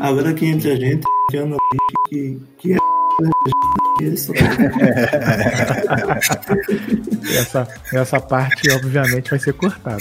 [0.00, 1.04] Agora aqui entre a gente,
[2.08, 2.78] que, que é
[4.02, 4.32] isso.
[7.38, 9.98] essa, essa parte, obviamente, vai ser cortada.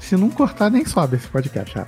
[0.00, 1.74] Se não cortar, nem sobe esse podcast.
[1.74, 1.86] Já.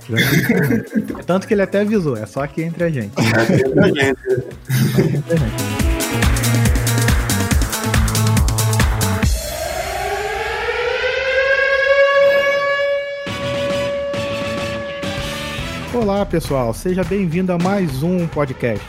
[1.25, 3.13] Tanto que ele até avisou, é só aqui entre a gente.
[3.17, 5.80] Aqui entre a gente.
[16.01, 18.83] Olá, pessoal, seja bem-vindo a mais um podcast.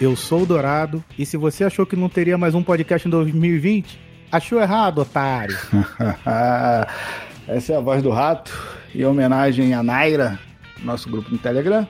[0.00, 3.10] Eu sou o Dourado e se você achou que não teria mais um podcast em
[3.10, 4.00] 2020,
[4.32, 5.54] achou errado, otário.
[7.46, 8.50] Essa é a voz do rato
[8.94, 10.38] em homenagem a Naira,
[10.82, 11.86] nosso grupo no Telegram.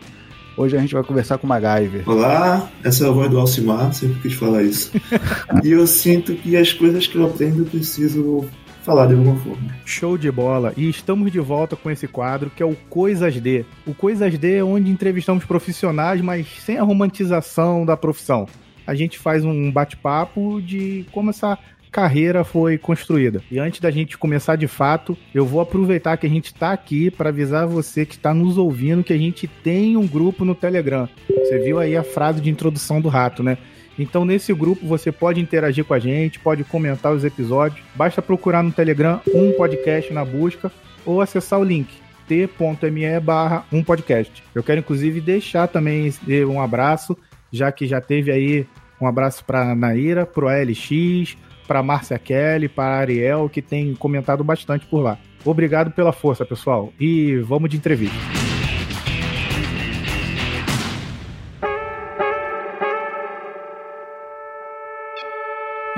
[0.57, 2.03] Hoje a gente vai conversar com o MacGyver.
[2.05, 4.91] Olá, essa é a voz do Alcimar, sempre quis falar isso.
[5.63, 8.45] e eu sinto que as coisas que eu aprendo eu preciso
[8.89, 9.77] falar de alguma forma.
[9.85, 10.73] Show de bola!
[10.75, 13.67] E estamos de volta com esse quadro que é o Coisas D.
[13.87, 18.47] O Coisas D é onde entrevistamos profissionais, mas sem a romantização da profissão.
[18.87, 21.59] A gente faz um bate-papo de como essa
[21.93, 23.43] carreira foi construída.
[23.51, 27.11] E antes da gente começar de fato, eu vou aproveitar que a gente está aqui
[27.11, 31.07] para avisar você que está nos ouvindo que a gente tem um grupo no Telegram.
[31.29, 33.59] Você viu aí a frase de introdução do rato, né?
[33.99, 37.85] Então, nesse grupo, você pode interagir com a gente, pode comentar os episódios.
[37.95, 40.71] Basta procurar no Telegram um podcast na busca
[41.05, 41.89] ou acessar o link
[42.29, 44.45] t.me barra um podcast.
[44.55, 46.13] Eu quero, inclusive, deixar também
[46.47, 47.17] um abraço,
[47.51, 48.67] já que já teve aí
[49.01, 54.45] um abraço para Naira, para o ALX, para Márcia Kelly, para Ariel, que tem comentado
[54.45, 55.19] bastante por lá.
[55.45, 56.93] Obrigado pela força, pessoal.
[57.01, 58.38] E vamos de entrevista.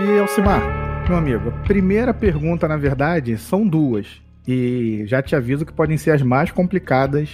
[0.03, 0.63] E Alcimar,
[1.07, 4.07] meu amigo, a primeira pergunta, na verdade, são duas.
[4.49, 7.29] E já te aviso que podem ser as mais complicadas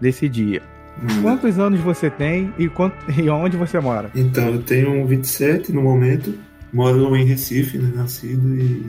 [0.00, 0.62] desse dia.
[1.02, 1.20] Hum.
[1.20, 4.10] Quantos anos você tem e, quanto, e onde você mora?
[4.14, 6.34] Então, eu tenho 27 no momento.
[6.72, 8.86] Moro em Recife, né, nascido e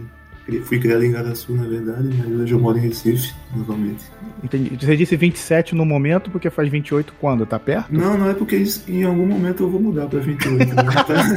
[0.63, 4.05] Fui criado em Garaçu, na verdade, mas hoje eu moro em Recife, novamente.
[4.41, 4.77] Entendi.
[4.79, 7.45] Você disse 27 no momento, porque faz 28 quando?
[7.45, 7.93] Tá perto?
[7.93, 10.73] Não, não é porque em algum momento eu vou mudar pra 28.
[10.73, 10.83] Né?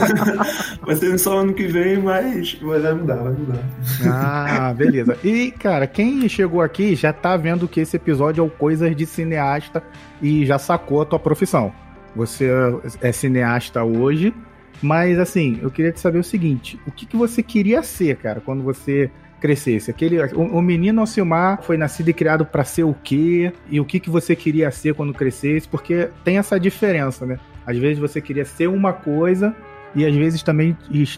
[0.87, 3.65] vai ser só ano que vem, mas, mas vai mudar, vai mudar.
[4.07, 5.19] Ah, beleza.
[5.25, 9.07] E, cara, quem chegou aqui já tá vendo que esse episódio é o Coisas de
[9.07, 9.83] Cineasta
[10.23, 11.73] e já sacou a tua profissão.
[12.15, 12.49] Você
[13.01, 14.33] é cineasta hoje,
[14.83, 18.41] mas, assim, eu queria te saber o seguinte: o que, que você queria ser, cara,
[18.41, 19.11] quando você
[19.41, 19.91] crescesse?
[19.91, 23.53] Aquele, o, o menino Alcimar foi nascido e criado para ser o quê?
[23.69, 25.69] E o que, que você queria ser quando crescesse?
[25.69, 27.39] Porque tem essa diferença, né?
[27.67, 29.55] Às vezes você queria ser uma coisa
[29.95, 30.77] e às vezes também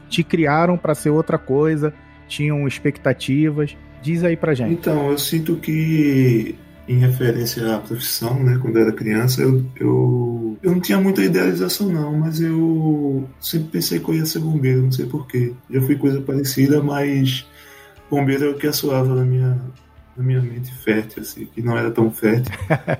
[0.09, 1.93] te criaram para ser outra coisa,
[2.27, 3.77] tinham expectativas.
[4.03, 4.73] Diz aí pra gente.
[4.73, 6.57] Então, eu sinto que
[6.89, 8.59] em referência à profissão, né?
[8.61, 13.69] Quando eu era criança, eu, eu, eu não tinha muita idealização, não, mas eu sempre
[13.69, 15.53] pensei que eu ia ser bombeiro, não sei porquê.
[15.71, 17.47] Já fui coisa parecida, mas
[18.11, 19.61] bombeiro é o que assoava na minha,
[20.17, 22.53] na minha mente fértil, assim, que não era tão fértil.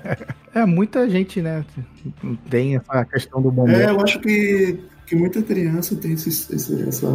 [0.55, 1.65] é, muita gente, né,
[2.49, 3.81] tem essa questão do bombeiro.
[3.81, 7.07] É, eu acho que, que muita criança tem esse, esse, essa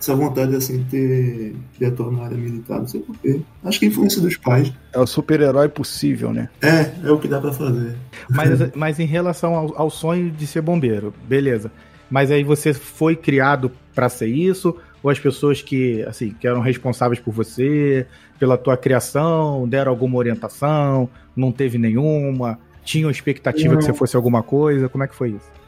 [0.00, 3.40] essa vontade assim de ter à área militar, não sei porquê.
[3.62, 4.72] Acho que é influência dos pais.
[4.94, 6.48] É o super-herói possível, né?
[6.62, 7.94] É, é o que dá para fazer.
[8.28, 11.70] Mas, mas em relação ao, ao sonho de ser bombeiro, beleza.
[12.10, 14.74] Mas aí você foi criado para ser isso?
[15.02, 18.06] Ou as pessoas que, assim, que eram responsáveis por você,
[18.38, 21.10] pela tua criação, deram alguma orientação?
[21.36, 22.58] Não teve nenhuma?
[22.82, 23.78] Tinham expectativa não.
[23.78, 24.88] que você fosse alguma coisa?
[24.88, 25.59] Como é que foi isso?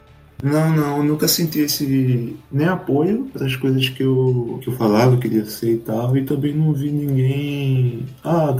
[0.43, 4.73] Não, não, eu nunca senti esse nem apoio para as coisas que eu, que eu
[4.73, 8.05] falava, queria ser e tal, e também não vi ninguém.
[8.21, 8.53] Ah,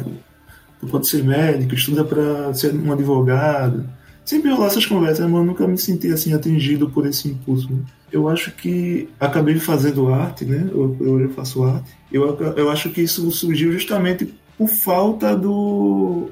[0.79, 3.85] tu, pode ser médico, estuda para ser um advogado.
[4.23, 7.69] Sempre rolar essas conversas, mas eu nunca me senti assim atingido por esse impulso.
[7.69, 7.79] Né?
[8.09, 10.69] Eu acho que acabei fazendo arte, né?
[10.71, 11.91] Eu, eu faço arte.
[12.09, 16.29] Eu, eu acho que isso surgiu justamente por falta do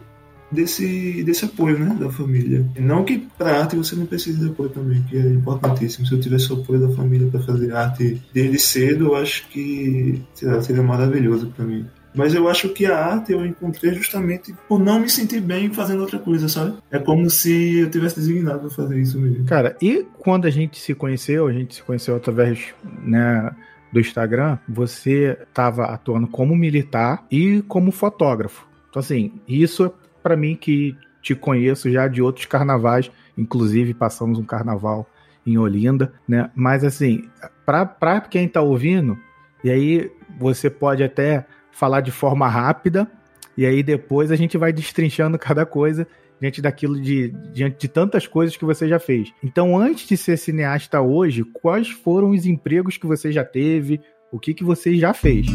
[0.51, 2.65] desse, desse apoio né, da família.
[2.80, 6.06] Não que para arte você não precise de apoio também, que é importantíssimo.
[6.06, 10.21] Se eu tivesse o apoio da família para fazer arte desde cedo, eu acho que
[10.44, 11.86] lá, seria maravilhoso para mim.
[12.13, 16.01] Mas eu acho que a arte eu encontrei justamente por não me sentir bem fazendo
[16.01, 16.75] outra coisa, sabe?
[16.92, 19.45] É como se eu tivesse designado para fazer isso mesmo.
[19.45, 23.56] Cara, e quando a gente se conheceu, a gente se conheceu através, né,
[23.94, 28.65] do Instagram, você estava atuando como militar e como fotógrafo.
[28.89, 29.92] Então, assim, isso
[30.22, 35.08] para mim que te conheço já de outros carnavais, inclusive passamos um carnaval
[35.46, 36.50] em Olinda, né?
[36.56, 37.30] Mas assim,
[37.66, 39.18] para quem está ouvindo,
[39.64, 43.10] e aí você pode até falar de forma rápida,
[43.58, 46.08] e aí depois a gente vai destrinchando cada coisa
[46.40, 49.32] diante daquilo de diante de tantas coisas que você já fez.
[49.44, 54.02] Então, antes de ser cineasta hoje, quais foram os empregos que você já teve?
[54.32, 55.46] O que que você já fez?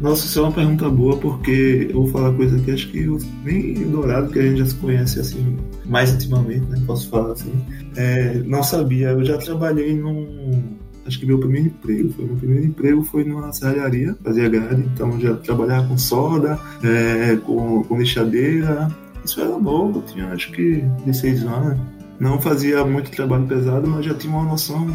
[0.00, 3.18] Nossa, isso é uma pergunta boa, porque eu vou falar coisa que acho que eu,
[3.44, 6.80] nem o Dourado, que a gente já se conhece assim, mais intimamente, né?
[6.86, 7.52] Posso falar assim.
[7.96, 9.08] É, não sabia.
[9.08, 10.76] Eu já trabalhei num.
[11.04, 15.18] Acho que meu primeiro emprego, foi meu primeiro emprego foi numa serralharia, fazia grade, então
[15.18, 18.88] já trabalhava com solda, é, com, com lixadeira.
[19.24, 21.78] Isso era novo, eu tinha acho que 16 anos.
[22.20, 24.86] Não fazia muito trabalho pesado, mas já tinha uma noção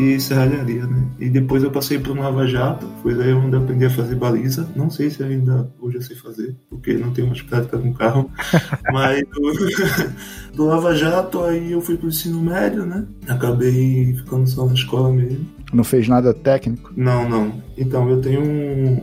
[0.00, 1.04] e serralharia, né?
[1.18, 4.14] E depois eu passei para o Lava Jato, foi aí onde eu aprendi a fazer
[4.14, 4.66] baliza.
[4.74, 8.30] Não sei se ainda hoje eu sei fazer, porque não tenho mais prática com carro.
[8.90, 13.04] Mas do, do Lava Jato aí eu fui para o ensino médio, né?
[13.28, 15.46] Acabei ficando só na escola mesmo.
[15.70, 16.90] Não fez nada técnico?
[16.96, 17.52] Não, não.
[17.76, 19.02] Então eu tenho um.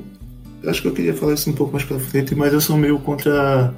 [0.66, 2.98] Acho que eu queria falar isso um pouco mais para frente, mas eu sou meio
[2.98, 3.72] contra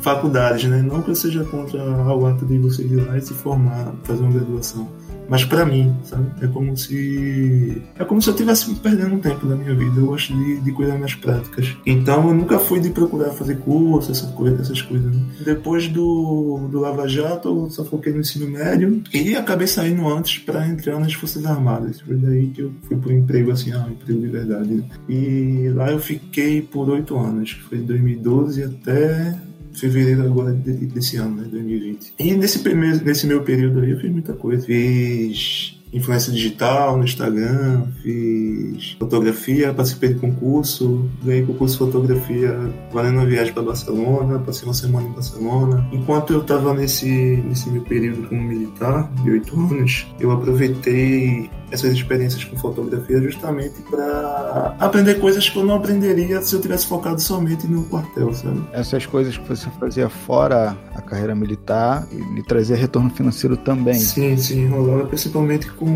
[0.00, 0.80] faculdades, né?
[0.80, 4.22] Não que eu seja contra o ato de você ir lá e se formar, fazer
[4.22, 4.88] uma graduação
[5.28, 6.26] mas para mim, sabe?
[6.42, 7.82] É como se.
[7.98, 10.00] É como se eu estivesse perdendo tempo da minha vida.
[10.00, 11.76] Eu gosto de, de cuidar das práticas.
[11.84, 15.14] Então eu nunca fui de procurar fazer curso, essa coisa, essas coisas.
[15.14, 15.22] Né?
[15.44, 20.38] Depois do, do Lava Jato, eu só foquei no ensino médio e acabei saindo antes
[20.38, 22.00] para entrar nas Forças Armadas.
[22.00, 24.84] Foi daí que eu fui pro emprego, assim, ah, emprego de verdade.
[25.08, 29.36] E lá eu fiquei por oito anos, que foi de 2012 até
[29.78, 32.14] fevereiro agora desse ano, né, 2020.
[32.18, 34.66] E nesse, primeiro, nesse meu período aí eu fiz muita coisa.
[34.66, 42.58] Fiz influência digital no Instagram, fiz fotografia, participei de concurso, ganhei concurso de fotografia
[42.92, 45.88] valendo uma viagem para Barcelona, passei uma semana em Barcelona.
[45.92, 51.92] Enquanto eu estava nesse, nesse meu período como militar, de oito anos, eu aproveitei essas
[51.92, 57.20] experiências com fotografia justamente para aprender coisas que eu não aprenderia se eu tivesse focado
[57.20, 58.62] somente no quartel, sabe?
[58.72, 62.06] Essas coisas que você fazia fora a carreira militar
[62.36, 63.94] e trazia retorno financeiro também.
[63.94, 65.86] Sim, sim, rolava principalmente com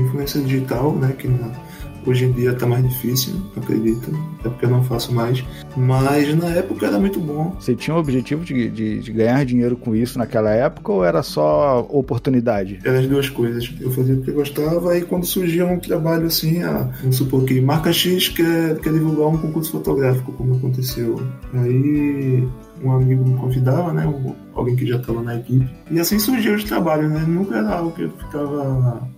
[0.00, 1.50] influência digital, né, que não
[2.06, 4.10] Hoje em dia está mais difícil, acredito,
[4.40, 5.42] até porque eu não faço mais.
[5.76, 7.56] Mas na época era muito bom.
[7.58, 11.22] Você tinha o objetivo de, de, de ganhar dinheiro com isso naquela época ou era
[11.22, 12.78] só oportunidade?
[12.84, 13.72] Eram as duas coisas.
[13.80, 17.44] Eu fazia o que eu gostava e quando surgia um trabalho assim, ah, vamos supor
[17.44, 21.20] que marca X quer, quer divulgar um concurso fotográfico, como aconteceu.
[21.54, 22.46] Aí
[22.82, 24.04] um amigo me convidava, né?
[24.54, 25.68] alguém que já estava na equipe.
[25.90, 27.24] E assim surgiu os trabalhos, né?
[27.26, 29.08] Nunca era algo que eu ficava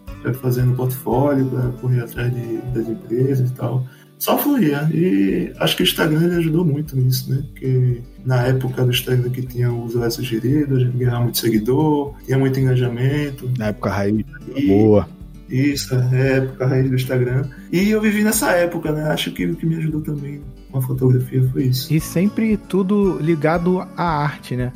[0.40, 3.86] fazendo portfólio para correr atrás de, das empresas e tal.
[4.18, 4.88] Só fluía.
[4.92, 7.42] E acho que o Instagram ajudou muito nisso, né?
[7.52, 12.14] Porque na época do Instagram que tinha o usuário sugerido, a gente ganhava muito seguidor,
[12.24, 13.50] tinha muito engajamento.
[13.58, 14.24] Na época raiz,
[14.54, 15.08] e, boa.
[15.48, 17.44] Isso, é época raiz do Instagram.
[17.70, 19.04] E eu vivi nessa época, né?
[19.10, 20.40] Acho que o que me ajudou também
[20.70, 21.92] com a fotografia foi isso.
[21.92, 24.72] E sempre tudo ligado à arte, né?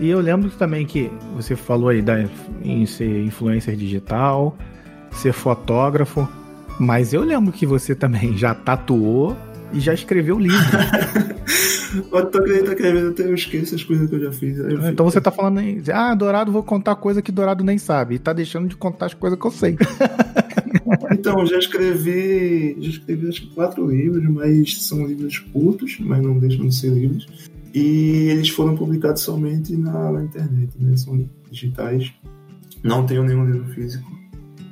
[0.00, 2.24] E eu lembro também que você falou aí da,
[2.62, 4.56] em ser influencer digital,
[5.14, 6.28] ser fotógrafo,
[6.78, 9.36] mas eu lembro que você também já tatuou
[9.72, 10.58] e já escreveu livro.
[12.10, 14.58] Pode tô acreditando que às vezes eu esqueço as coisas que eu já fiz.
[14.58, 15.04] Eu então fico...
[15.04, 18.16] você tá falando aí, ah, Dourado, vou contar coisa que Dourado nem sabe.
[18.16, 19.76] E tá deixando de contar as coisas que eu sei.
[21.12, 26.38] então, já escrevi, já escrevi acho que quatro livros, mas são livros curtos, mas não
[26.38, 27.28] deixam de ser livros.
[27.72, 30.96] E eles foram publicados somente na, na internet, né?
[30.96, 32.12] São digitais.
[32.82, 34.23] Não tenho nenhum livro físico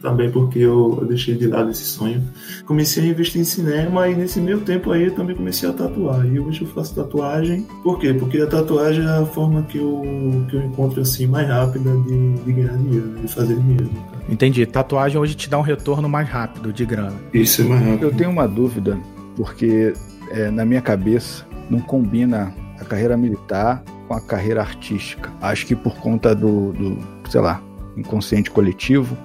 [0.03, 2.23] também porque eu, eu, deixei de lado esse sonho.
[2.67, 6.27] Comecei a investir em cinema e nesse meio tempo aí eu também comecei a tatuar.
[6.27, 7.67] E hoje eu faço tatuagem.
[7.83, 8.13] Por quê?
[8.13, 10.03] Porque a tatuagem é a forma que eu,
[10.51, 13.89] que eu encontro assim mais rápida de, de ganhar dinheiro, de fazer dinheiro.
[14.29, 14.67] Entendi.
[14.67, 17.15] Tatuagem hoje te dá um retorno mais rápido de grana.
[17.33, 18.03] Isso é mais rápido.
[18.03, 18.99] Eu tenho uma dúvida,
[19.37, 19.95] porque
[20.31, 25.31] é, na minha cabeça não combina a carreira militar com a carreira artística.
[25.41, 26.99] Acho que por conta do, do
[27.31, 27.63] sei lá,
[27.97, 29.17] inconsciente coletivo,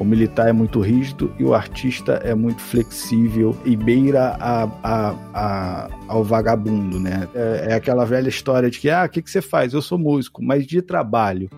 [0.00, 5.14] o militar é muito rígido e o artista é muito flexível e beira a, a,
[5.34, 7.28] a, ao vagabundo, né?
[7.34, 9.74] É, é, aquela velha história de que, ah, o que, que você faz?
[9.74, 11.50] Eu sou músico, mas de trabalho.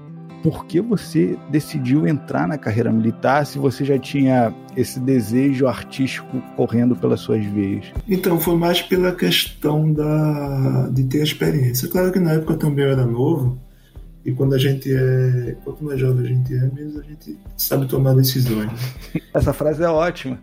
[0.43, 6.43] Por que você decidiu entrar na carreira militar se você já tinha esse desejo artístico
[6.57, 7.93] correndo pelas suas veias?
[8.09, 11.89] Então, foi mais pela questão da, de ter experiência.
[11.89, 13.57] Claro que na época também eu era novo,
[14.25, 15.57] e quando a gente é.
[15.65, 18.71] Quanto mais jovem a gente é, menos a gente sabe tomar decisões.
[19.35, 20.39] Essa frase é ótima.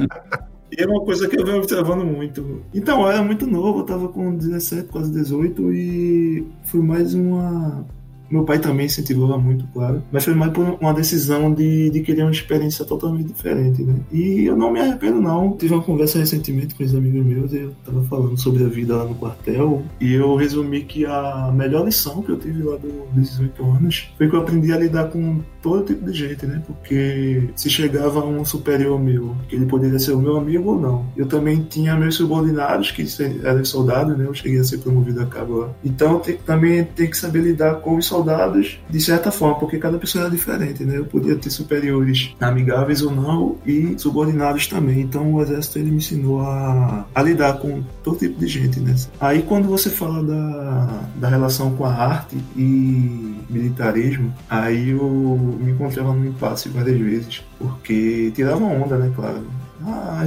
[0.70, 2.62] e é uma coisa que eu venho observando muito.
[2.74, 7.86] Então, eu era muito novo, eu tava com 17, quase 18, e foi mais uma.
[8.30, 10.02] Meu pai também incentivava muito, claro.
[10.10, 13.94] Mas foi mais por uma decisão de, de querer uma experiência totalmente diferente, né?
[14.12, 15.56] E eu não me arrependo, não.
[15.56, 18.96] Tive uma conversa recentemente com os amigos meus e eu tava falando sobre a vida
[18.96, 19.82] lá no quartel.
[20.00, 24.28] E eu resumi que a melhor lição que eu tive lá dos 18 anos foi
[24.28, 26.62] que eu aprendi a lidar com todo tipo de gente, né?
[26.66, 31.06] Porque se chegava um superior meu, que ele poderia ser o meu amigo ou não.
[31.16, 33.04] Eu também tinha meus subordinados, que
[33.42, 34.26] eram soldados, né?
[34.26, 35.70] Eu cheguei a ser promovido a cabo lá.
[35.84, 39.98] Então tem, também tem que saber lidar com os soldados de certa forma, porque cada
[39.98, 40.96] pessoa era diferente, né?
[40.98, 45.00] Eu podia ter superiores amigáveis ou não e subordinados também.
[45.00, 48.94] Então o exército ele me ensinou a, a lidar com todo tipo de gente, né?
[49.20, 55.72] Aí quando você fala da, da relação com a arte e militarismo, aí eu me
[55.72, 59.42] encontrava num impasse várias vezes, porque tiravam onda, né, claro
[59.84, 60.24] ah,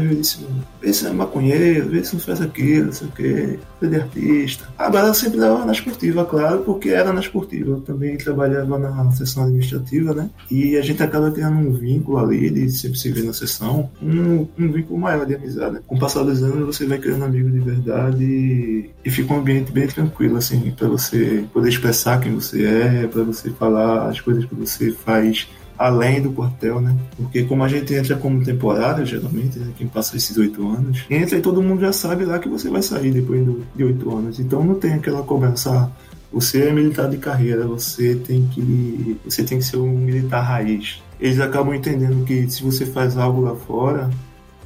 [0.82, 4.68] vê se é maconheiro, se não faz aquilo, não sei o que, de artista.
[4.78, 7.72] Agora sempre dava na esportiva, claro, porque era na esportiva.
[7.72, 10.30] Eu também trabalhava na sessão administrativa, né?
[10.52, 14.48] E a gente acaba criando um vínculo ali, de sempre se ver na sessão, um,
[14.58, 15.80] um vínculo maior de amizade.
[15.88, 19.40] Com o passar dos anos, você vai criando amigos de verdade e, e fica um
[19.40, 24.22] ambiente bem tranquilo, assim, para você poder expressar quem você é, para você falar as
[24.22, 25.48] coisas que você faz
[25.80, 26.94] além do quartel, né?
[27.16, 29.72] Porque como a gente entra como temporário, geralmente, né?
[29.78, 32.82] quem passa esses oito anos, entra e todo mundo já sabe lá que você vai
[32.82, 34.42] sair depois do, de oito anos.
[34.42, 35.72] Então não tem aquela cobrança.
[35.72, 35.90] Ah,
[36.32, 41.02] você é militar de carreira, você tem que você tem que ser um militar raiz.
[41.18, 44.10] Eles acabam entendendo que se você faz algo lá fora,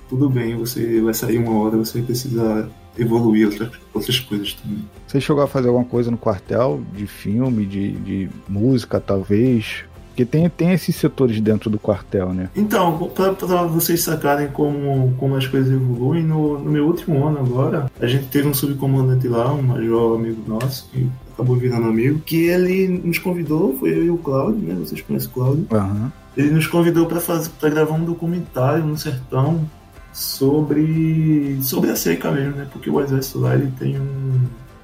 [0.10, 2.68] tudo bem, você vai sair uma hora, você precisa
[2.98, 4.84] evoluir outras, outras coisas também.
[5.08, 9.86] Você chegou a fazer alguma coisa no quartel, de filme, de, de música, talvez?
[10.14, 12.48] Porque tem, tem esses setores dentro do quartel, né?
[12.56, 17.92] Então, para vocês sacarem como, como as coisas evoluem, no, no meu último ano agora,
[18.00, 22.44] a gente teve um subcomandante lá, um major amigo nosso, que acabou virando amigo, que
[22.44, 24.76] ele nos convidou, foi eu e o Cláudio, né?
[24.76, 25.68] Vocês conhecem o Cláudio?
[25.72, 26.12] Uhum.
[26.38, 29.68] Ele nos convidou para gravar um documentário no sertão
[30.12, 32.68] sobre, sobre a seca mesmo, né?
[32.72, 34.42] Porque o exército lá ele tem um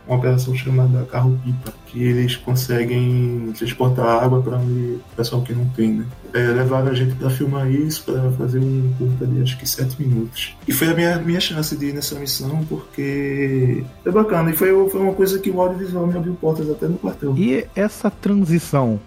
[0.10, 5.94] uma operação chamada carro-pipa, que eles conseguem transportar água para o pessoal que não tem,
[5.94, 6.06] né?
[6.34, 10.02] É, levaram a gente para filmar isso, para fazer um curta de acho que sete
[10.02, 10.56] minutos.
[10.68, 14.50] E foi a minha, minha chance de ir nessa missão, porque é bacana.
[14.50, 17.36] E foi, foi uma coisa que o audiovisual me abriu portas até no quartel.
[17.38, 19.00] E essa transição,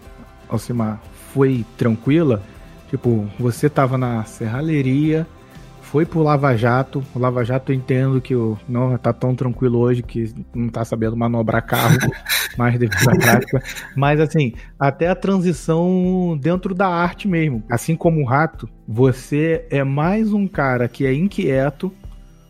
[0.48, 1.02] Alcimar,
[1.34, 2.42] foi tranquila?
[2.90, 5.26] Tipo, você tava na serralheria,
[5.92, 7.04] foi pro Lava Jato.
[7.14, 10.86] O Lava Jato eu entendo que o, não tá tão tranquilo hoje que não tá
[10.86, 11.98] sabendo manobrar carro
[12.56, 13.62] mais devido à prática.
[13.94, 17.62] Mas assim, até a transição dentro da arte mesmo.
[17.70, 21.92] Assim como o Rato, você é mais um cara que é inquieto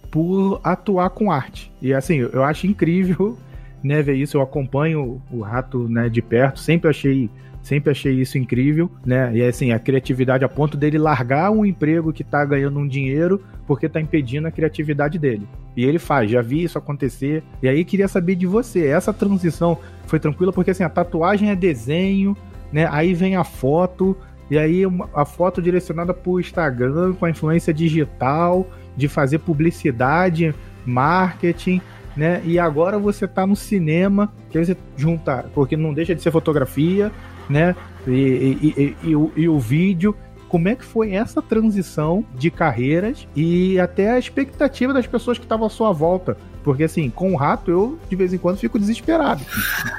[0.08, 1.72] por atuar com arte.
[1.82, 3.36] E assim, eu acho incrível
[3.82, 4.36] né, ver isso.
[4.36, 7.28] Eu acompanho o Rato né, de perto, sempre achei
[7.62, 9.34] Sempre achei isso incrível, né?
[9.36, 13.40] E assim, a criatividade a ponto dele largar um emprego que tá ganhando um dinheiro
[13.66, 15.46] porque tá impedindo a criatividade dele.
[15.76, 17.42] E ele faz, já vi isso acontecer.
[17.62, 21.56] E aí queria saber de você, essa transição foi tranquila porque assim, a tatuagem é
[21.56, 22.36] desenho,
[22.72, 22.88] né?
[22.90, 24.16] Aí vem a foto,
[24.50, 24.82] e aí
[25.14, 30.54] a foto direcionada para o Instagram com a influência digital, de fazer publicidade,
[30.84, 31.80] marketing,
[32.16, 32.42] né?
[32.44, 37.10] E agora você tá no cinema, que você junta, porque não deixa de ser fotografia,
[37.48, 37.74] né?
[38.06, 40.14] E, e, e, e, o, e o vídeo.
[40.48, 45.46] Como é que foi essa transição de carreiras e até a expectativa das pessoas que
[45.46, 46.36] estavam à sua volta?
[46.62, 49.42] Porque, assim, com o rato, eu de vez em quando fico desesperado.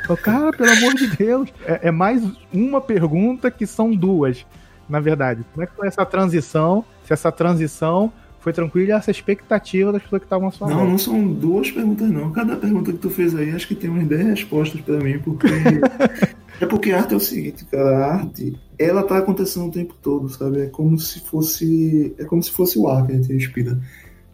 [0.07, 1.49] Eu, cara, pelo amor de Deus.
[1.65, 4.45] É, é, mais uma pergunta que são duas,
[4.87, 5.43] na verdade.
[5.51, 6.85] Como é que foi essa transição?
[7.03, 10.75] Se essa transição foi tranquila e essa expectativa das pessoas que estavam à sua Não,
[10.75, 10.91] volta.
[10.91, 12.31] não são duas perguntas, não.
[12.31, 15.47] Cada pergunta que tu fez aí, acho que tem umas 10 respostas para mim, porque
[16.61, 19.95] É porque a arte é o seguinte, cara, a arte, ela tá acontecendo o tempo
[20.01, 20.61] todo, sabe?
[20.61, 23.79] É como se fosse, é como se fosse o ar que a gente respira.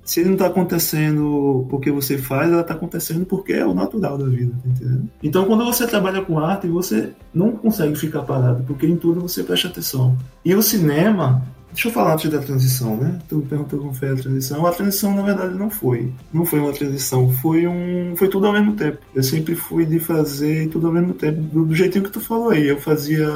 [0.03, 4.17] Se ele não tá acontecendo porque você faz, ela tá acontecendo porque é o natural
[4.17, 5.09] da vida, tá entendendo?
[5.21, 9.43] Então, quando você trabalha com arte, você não consegue ficar parado, porque em tudo você
[9.43, 10.17] presta atenção.
[10.43, 13.19] E o cinema, Deixa eu falar antes da transição, né?
[13.27, 14.65] Tu perguntou como foi a transição.
[14.65, 16.11] A transição, na verdade, não foi.
[16.33, 18.15] Não foi uma transição, foi um.
[18.15, 18.97] Foi tudo ao mesmo tempo.
[19.13, 22.49] Eu sempre fui de fazer tudo ao mesmo tempo, do, do jeitinho que tu falou
[22.49, 22.67] aí.
[22.67, 23.29] Eu fazia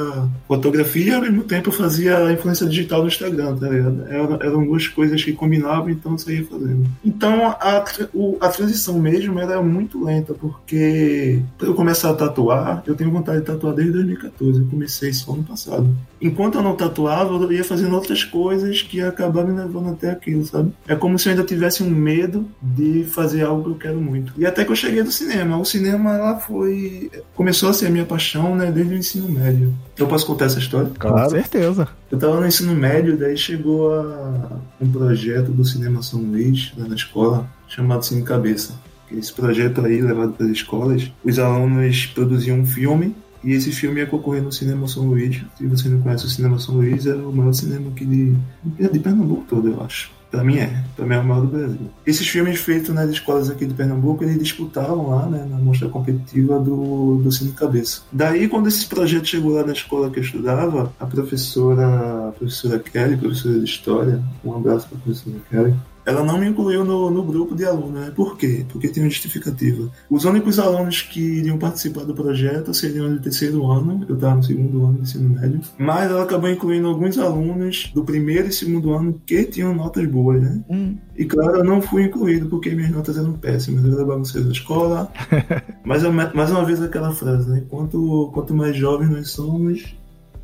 [0.48, 4.04] fotografia e ao mesmo tempo eu fazia influência digital no Instagram, tá ligado?
[4.08, 6.86] Eram, eram duas coisas que combinavam, então eu saía fazendo.
[7.04, 12.82] Então a, o, a transição mesmo era muito lenta, porque pra eu começar a tatuar,
[12.86, 14.60] eu tenho vontade de tatuar desde 2014.
[14.60, 15.88] Eu comecei só ano passado.
[16.20, 20.44] Enquanto eu não tatuava, eu ia fazendo outras coisas que acabaram me levando até aquilo,
[20.44, 20.72] sabe?
[20.88, 24.32] É como se eu ainda tivesse um medo de fazer algo que eu quero muito.
[24.36, 25.56] E até que eu cheguei do cinema.
[25.56, 27.12] O cinema lá foi.
[27.36, 28.72] Começou a ser a minha paixão, né?
[28.72, 29.72] Desde o ensino médio.
[29.96, 30.90] Eu posso contar essa história?
[30.98, 31.22] Claro.
[31.22, 31.86] Com certeza.
[32.10, 36.88] Eu tava no ensino médio, daí chegou a um projeto do Cinema São Luís, lá
[36.88, 38.74] na escola, chamado Cine Cabeça.
[39.12, 43.14] Esse projeto aí, levado para as escolas, os alunos produziam um filme
[43.44, 45.42] e esse filme ia concorrer no Cinema São Luís.
[45.56, 48.98] Se você não conhece o Cinema São Luís, é o maior cinema aqui de, de
[48.98, 50.10] Pernambuco todo, eu acho.
[50.34, 50.82] Pra mim é.
[50.96, 51.90] Pra mim é o maior do Brasil.
[52.04, 56.58] Esses filmes feitos nas escolas aqui de Pernambuco, eles disputavam lá, né, na mostra competitiva
[56.58, 58.02] do, do Cine Cabeça.
[58.10, 62.80] Daí, quando esse projeto chegou lá na escola que eu estudava, a professora, a professora
[62.80, 65.74] Kelly, professora de História, um abraço pra professora Kelly,
[66.06, 67.92] ela não me incluiu no, no grupo de alunos.
[67.92, 68.12] Né?
[68.14, 68.64] Por quê?
[68.70, 69.90] Porque tem uma justificativa.
[70.10, 74.42] Os únicos alunos que iriam participar do projeto seriam do terceiro ano, eu estava no
[74.42, 78.92] segundo ano de ensino médio, mas ela acabou incluindo alguns alunos do primeiro e segundo
[78.92, 80.60] ano que tinham notas boas, né?
[80.68, 80.96] Hum.
[81.16, 84.52] E claro, eu não fui incluído porque minhas notas eram péssimas, eu era bagunceiro da
[84.52, 85.10] escola.
[85.84, 86.02] mas
[86.34, 87.62] mais uma vez aquela frase, né?
[87.68, 89.96] Quanto, quanto mais jovens nós somos,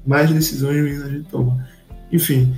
[0.06, 1.66] mais decisões a gente toma.
[2.12, 2.54] Enfim,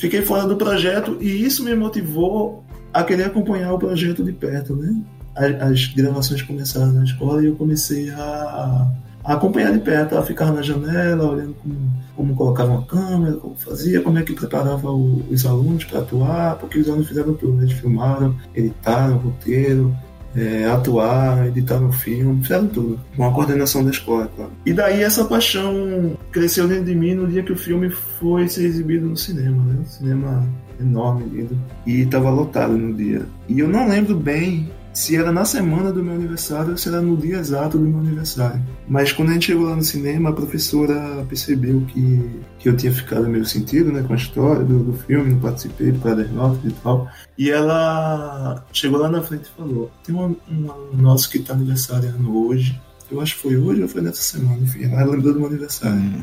[0.00, 4.74] fiquei fora do projeto e isso me motivou a querer acompanhar o projeto de perto,
[4.74, 4.96] né?
[5.36, 8.88] As, as gravações começaram na escola e eu comecei a,
[9.22, 13.54] a, acompanhar de perto, a ficar na janela, olhando como, como colocava uma câmera, como
[13.54, 17.52] fazia, como é que preparava o, os alunos para atuar, porque os alunos fizeram tudo,
[17.52, 17.64] né?
[17.64, 19.94] eles filmaram, editaram roteiro,
[20.36, 23.00] é, atuar, editar no filme, fizeram tudo.
[23.16, 24.52] Com a coordenação da escola, claro.
[24.64, 28.64] E daí essa paixão cresceu dentro de mim no dia que o filme foi ser
[28.64, 29.76] exibido no cinema, né?
[29.80, 30.48] Um cinema
[30.80, 31.58] enorme, lindo.
[31.86, 33.22] E estava lotado no dia.
[33.48, 37.00] E eu não lembro bem se era na semana do meu aniversário ou se era
[37.00, 38.60] no dia exato do meu aniversário.
[38.88, 42.92] Mas quando a gente chegou lá no cinema, a professora percebeu que, que eu tinha
[42.92, 46.32] ficado meio sentido né, com a história do, do filme, não participei por causa das
[46.32, 47.08] notas e tal.
[47.38, 52.36] E ela chegou lá na frente e falou: tem um, um nosso que está aniversariando
[52.46, 52.80] hoje.
[53.10, 54.84] Eu acho que foi hoje ou foi nessa semana, enfim.
[54.84, 55.98] Ela lembrou do meu aniversário.
[55.98, 56.22] Hum.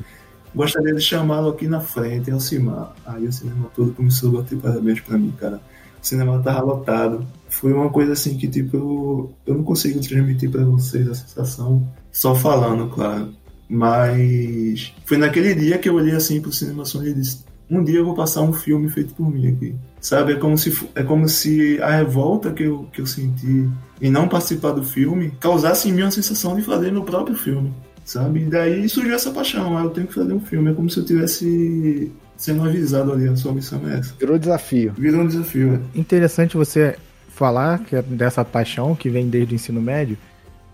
[0.56, 2.94] Gostaria de chamá-lo aqui na frente, Alcimar.
[3.06, 5.62] Aí o cinema todo começou a bater parabéns para mim, cara.
[6.02, 7.28] O cinema tava lotado
[7.60, 11.88] foi uma coisa assim que, tipo, eu, eu não consigo transmitir para vocês a sensação
[12.12, 13.34] só falando, claro.
[13.68, 17.40] Mas foi naquele dia que eu olhei assim pro Cinema Sony e disse:
[17.70, 19.76] um dia eu vou passar um filme feito por mim aqui.
[20.00, 20.34] Sabe?
[20.34, 23.68] É como se, é como se a revolta que eu, que eu senti
[24.02, 27.74] em não participar do filme causasse em mim uma sensação de fazer meu próprio filme.
[28.06, 28.44] Sabe?
[28.44, 29.78] E daí surgiu essa paixão.
[29.78, 30.72] Ah, eu tenho que fazer um filme.
[30.72, 34.14] É como se eu tivesse sendo avisado ali, a sua missão é essa.
[34.18, 34.94] Virou desafio.
[34.98, 36.00] Virou um desafio, é.
[36.00, 36.96] Interessante você
[37.38, 40.18] falar que é dessa paixão que vem desde o ensino médio.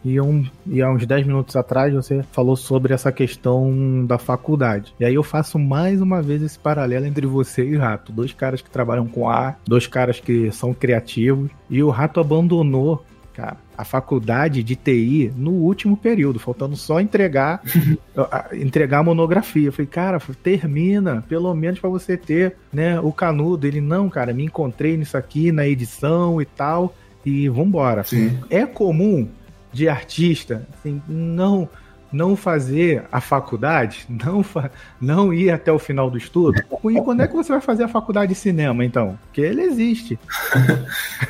[0.03, 4.93] E, um, e há uns 10 minutos atrás você falou sobre essa questão da faculdade.
[4.99, 8.11] E aí eu faço mais uma vez esse paralelo entre você e o Rato.
[8.11, 11.49] Dois caras que trabalham com ar, dois caras que são criativos.
[11.69, 17.61] E o Rato abandonou cara, a faculdade de TI no último período, faltando só entregar
[18.53, 19.67] entregar a monografia.
[19.67, 23.65] Eu falei, cara, termina, pelo menos para você ter, né, o canudo.
[23.65, 28.03] Ele, não, cara, me encontrei nisso aqui na edição e tal, e vambora.
[28.03, 28.39] Sim.
[28.49, 29.27] É comum
[29.71, 31.67] de artista, assim, não
[32.11, 34.69] não fazer a faculdade, não, fa
[35.01, 36.63] não ir até o final do estudo.
[36.91, 39.17] E quando é que você vai fazer a faculdade de cinema, então?
[39.23, 40.19] Porque ele existe.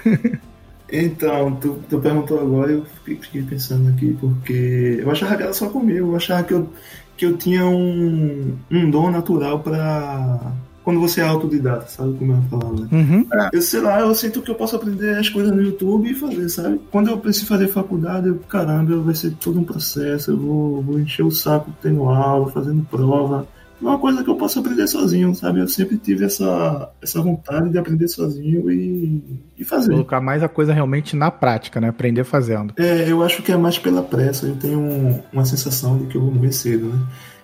[0.95, 2.85] Então, tu, tu perguntou agora e eu
[3.19, 6.69] fiquei pensando aqui, porque eu achava que era só comigo, eu achava que eu,
[7.17, 10.53] que eu tinha um, um dom natural para
[10.83, 12.81] quando você é autodidata, sabe como eu falava?
[12.81, 12.87] Né?
[12.91, 13.27] Uhum.
[13.51, 16.47] Eu sei lá, eu sinto que eu posso aprender as coisas no YouTube e fazer,
[16.49, 16.79] sabe?
[16.91, 20.99] Quando eu preciso fazer faculdade, eu, caramba, vai ser todo um processo, eu vou, vou
[20.99, 23.47] encher o saco tendo aula, fazendo prova
[23.83, 25.59] é uma coisa que eu posso aprender sozinho, sabe?
[25.59, 29.21] Eu sempre tive essa, essa vontade de aprender sozinho e,
[29.57, 29.91] e fazer.
[29.91, 31.89] Colocar mais a coisa realmente na prática, né?
[31.89, 32.73] Aprender fazendo.
[32.77, 34.47] É, eu acho que é mais pela pressa.
[34.47, 36.99] Eu tenho um, uma sensação de que eu vou morrer cedo, né?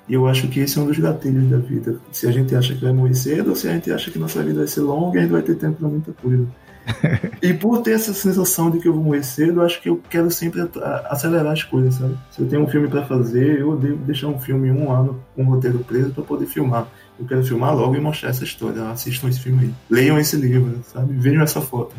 [0.07, 1.99] E eu acho que esse é um dos gatilhos da vida.
[2.11, 4.41] Se a gente acha que vai morrer cedo ou se a gente acha que nossa
[4.41, 6.47] vida vai ser longa e a gente vai ter tempo para muita coisa.
[7.41, 10.01] e por ter essa sensação de que eu vou morrer cedo, eu acho que eu
[10.09, 10.67] quero sempre
[11.05, 12.17] acelerar as coisas, sabe?
[12.31, 15.43] Se eu tenho um filme para fazer, eu devo deixar um filme um ano com
[15.43, 16.87] um roteiro preso para poder filmar.
[17.19, 18.89] Eu quero filmar logo e mostrar essa história.
[18.89, 19.73] Assistam esse filme aí.
[19.89, 21.13] Leiam esse livro, sabe?
[21.13, 21.95] Vejam essa foto.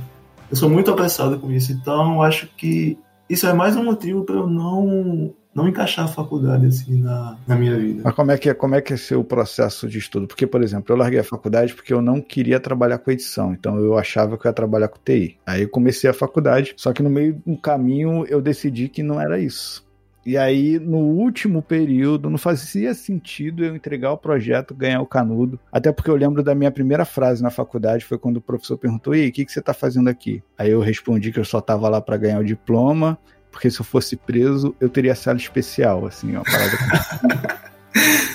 [0.50, 2.98] Eu sou muito apressado com isso, então acho que
[3.28, 7.56] isso é mais um motivo para eu não não encaixar a faculdade assim na, na
[7.56, 8.02] minha vida.
[8.04, 10.26] Mas como é que é, como é que é seu processo de estudo?
[10.26, 13.78] Porque, por exemplo, eu larguei a faculdade porque eu não queria trabalhar com edição, então
[13.78, 15.38] eu achava que eu ia trabalhar com TI.
[15.46, 19.20] Aí eu comecei a faculdade, só que no meio do caminho eu decidi que não
[19.20, 19.88] era isso.
[20.24, 25.58] E aí, no último período, não fazia sentido eu entregar o projeto, ganhar o canudo.
[25.72, 29.14] Até porque eu lembro da minha primeira frase na faculdade, foi quando o professor perguntou:
[29.14, 30.42] E aí, o que, que você está fazendo aqui?
[30.58, 33.18] Aí eu respondi que eu só estava lá para ganhar o diploma,
[33.50, 37.60] porque se eu fosse preso, eu teria sala especial, assim, uma parada.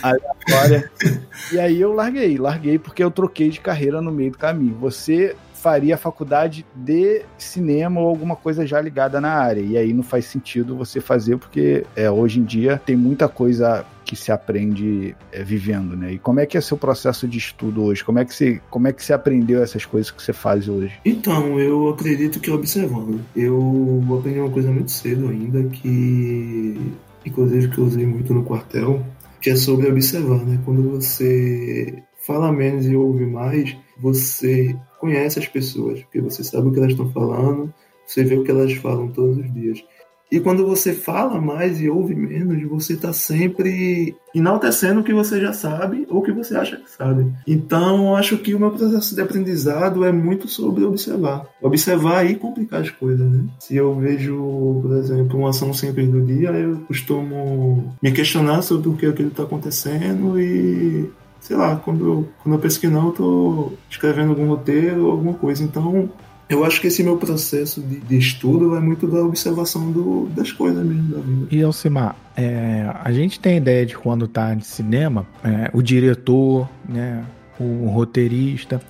[0.01, 0.91] aleatória.
[1.51, 4.75] E aí eu larguei, larguei porque eu troquei de carreira no meio do caminho.
[4.80, 9.62] Você faria faculdade de cinema ou alguma coisa já ligada na área.
[9.62, 13.86] E aí não faz sentido você fazer, porque é, hoje em dia tem muita coisa
[14.06, 16.13] que se aprende é, vivendo, né?
[16.13, 18.04] E como é que é seu processo de estudo hoje?
[18.04, 20.94] Como é que você, como é que você aprendeu essas coisas que você faz hoje?
[21.04, 23.20] Então, eu acredito que observando.
[23.36, 29.04] Eu aprendi uma coisa muito cedo ainda que inclusive que eu usei muito no quartel,
[29.41, 30.60] que é sobre observar, né?
[30.63, 36.72] Quando você fala menos e ouve mais, você conhece as pessoas, porque você sabe o
[36.72, 37.74] que elas estão falando,
[38.06, 39.84] você vê o que elas falam todos os dias.
[40.32, 45.40] E quando você fala mais e ouve menos, você está sempre enaltecendo o que você
[45.40, 47.32] já sabe ou o que você acha que sabe.
[47.48, 51.46] Então, acho que o meu processo de aprendizado é muito sobre observar.
[51.62, 53.46] Observar e complicar as coisas, né?
[53.60, 58.90] Se eu vejo, por exemplo, uma ação simples do dia, eu costumo me questionar sobre
[58.90, 61.10] o que aquilo está acontecendo e
[61.40, 65.12] sei lá, quando eu, quando eu penso que não, eu tô escrevendo algum roteiro ou
[65.12, 65.64] alguma coisa.
[65.64, 66.10] Então,
[66.48, 70.52] eu acho que esse meu processo de, de estudo vai muito da observação do, das
[70.52, 71.48] coisas mesmo da vida.
[71.52, 76.70] E Alcimar, é, a gente tem ideia de quando tá de cinema, é, o diretor,
[76.88, 77.26] né,
[77.60, 78.82] o roteirista,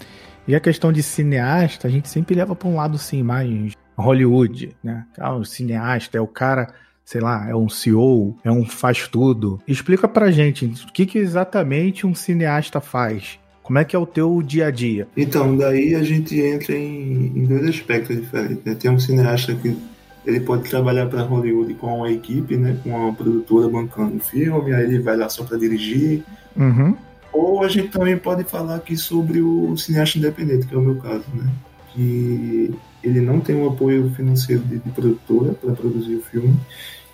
[0.48, 4.76] e a questão de cineasta, a gente sempre leva para um lado sim, mais Hollywood,
[4.84, 5.06] né?
[5.18, 6.74] Ah, o cineasta é o cara
[7.06, 9.62] sei lá, é um CEO, é um faz tudo.
[9.68, 13.40] Explica pra gente o que, que exatamente um cineasta faz.
[13.66, 15.08] Como é que é o teu dia a dia?
[15.18, 18.64] Então, daí a gente entra em, em dois aspectos diferentes.
[18.64, 18.76] Né?
[18.76, 19.76] Tem um cineasta que
[20.24, 24.72] ele pode trabalhar para Hollywood com uma equipe, né, com uma produtora bancando o filme,
[24.72, 26.24] aí ele vai lá só para dirigir.
[26.56, 26.96] Uhum.
[27.34, 30.98] Ou a gente também pode falar aqui sobre o cineasta independente, que é o meu
[30.98, 31.52] caso, né?
[31.92, 32.72] Que
[33.04, 36.56] ele não tem um apoio financeiro de, de produtora para produzir o filme.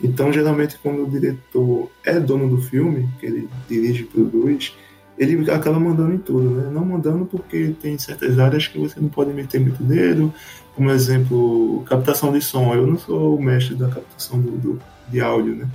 [0.04, 4.74] Então, geralmente, quando o diretor é dono do filme, que ele dirige e produz,
[5.18, 6.70] ele acaba mandando em tudo, né?
[6.72, 10.34] Não mandando porque tem certas áreas que você não pode meter muito dedo,
[10.76, 12.74] como exemplo, captação de som.
[12.74, 15.68] Eu não sou o mestre da captação do, do de áudio, né?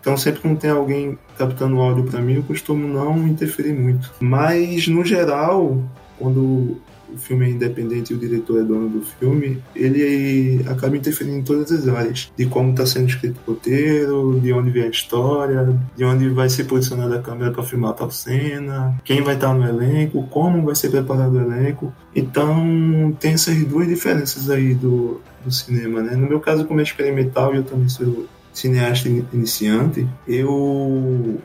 [0.00, 4.12] Então, sempre que tem alguém captando áudio para mim, eu costumo não interferir muito.
[4.20, 5.82] Mas, no geral,
[6.18, 6.76] quando
[7.14, 11.42] o filme é independente e o diretor é dono do filme, ele acaba interferindo em
[11.42, 12.32] todas as áreas.
[12.36, 16.48] De como está sendo escrito o roteiro, de onde vem a história, de onde vai
[16.48, 20.64] ser posicionada a câmera para filmar tal cena, quem vai estar tá no elenco, como
[20.64, 21.92] vai ser preparado o elenco.
[22.14, 26.16] Então tem essas duas diferenças aí do, do cinema, né?
[26.16, 30.46] No meu caso, como é experimental, eu também sou cineasta iniciante, eu.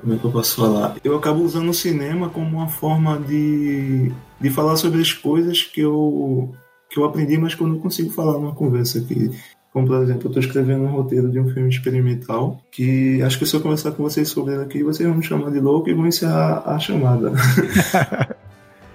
[0.02, 0.96] Como é que eu posso falar?
[1.04, 5.82] Eu acabo usando o cinema como uma forma de, de falar sobre as coisas que
[5.82, 6.54] eu,
[6.90, 9.32] que eu aprendi, mas que eu não consigo falar numa conversa aqui.
[9.74, 13.46] Como, por exemplo, eu estou escrevendo um roteiro de um filme experimental que acho que
[13.46, 15.94] se eu conversar com vocês sobre ele aqui, vocês vão me chamar de louco e
[15.94, 17.32] vão encerrar a chamada.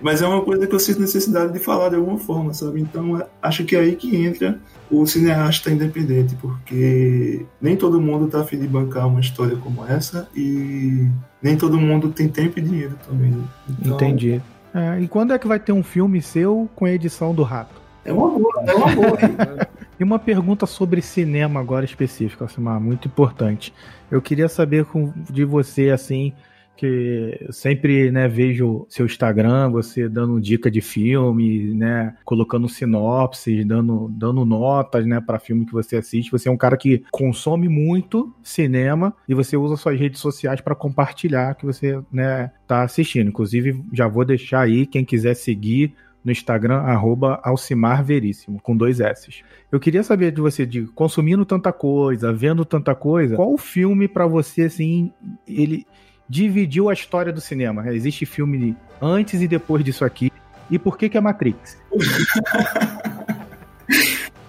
[0.05, 2.79] Mas é uma coisa que eu sinto necessidade de falar de alguma forma, sabe?
[2.79, 8.29] Então é, acho que é aí que entra o cineasta independente, porque nem todo mundo
[8.29, 11.09] tá afim de bancar uma história como essa e
[11.43, 13.35] nem todo mundo tem tempo e dinheiro também.
[13.67, 14.43] Então, Entendi.
[14.75, 17.81] É, e quando é que vai ter um filme seu com a edição do rato?
[18.05, 19.19] É uma boa, é uma boa.
[19.99, 23.73] e uma pergunta sobre cinema agora específica, assim, muito importante.
[24.11, 24.85] Eu queria saber
[25.31, 26.35] de você, assim,
[26.77, 34.09] que sempre né, vejo seu Instagram, você dando dica de filme, né, colocando sinopses, dando,
[34.11, 36.31] dando notas né, para filme que você assiste.
[36.33, 40.75] Você é um cara que consome muito cinema e você usa suas redes sociais para
[40.75, 43.29] compartilhar que você né, tá assistindo.
[43.29, 48.99] Inclusive, já vou deixar aí quem quiser seguir no Instagram, arroba Alcimar Veríssimo, com dois
[48.99, 49.43] S's.
[49.71, 54.27] Eu queria saber de você, de consumindo tanta coisa, vendo tanta coisa, qual filme para
[54.27, 55.13] você, assim,
[55.47, 55.87] ele
[56.29, 57.87] dividiu a história do cinema.
[57.93, 60.31] Existe filme antes e depois disso aqui.
[60.71, 61.79] E por que que é Matrix?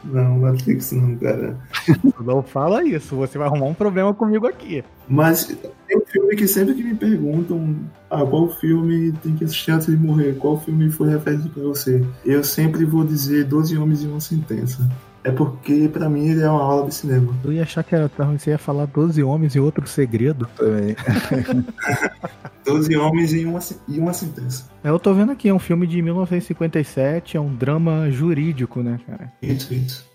[0.06, 1.58] Não, Matrix não, cara.
[2.24, 4.84] Não fala isso, você vai arrumar um problema comigo aqui.
[5.10, 7.76] Mas tem um filme que sempre que me perguntam
[8.10, 12.06] ah, qual filme tem que assistir antes de morrer, qual filme foi referente para você,
[12.24, 14.88] eu sempre vou dizer 12 Homens e uma Sentença
[15.26, 17.36] é porque para mim ele é uma aula de cinema.
[17.44, 20.48] Eu ia achar que era, você ia falar 12 homens e outro segredo.
[20.56, 20.96] Também.
[22.64, 24.70] 12 homens e uma, e uma sentença.
[24.84, 29.00] É, eu tô vendo aqui, é um filme de 1957, é um drama jurídico, né,
[29.08, 29.34] cara?
[29.42, 30.06] Isso, isso.